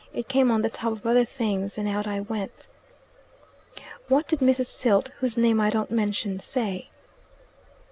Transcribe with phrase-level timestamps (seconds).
[0.13, 2.67] It came on the top of other things and out I went."
[4.07, 4.65] "What did Mrs.
[4.65, 6.89] Silt, whose name I don't mention, say?"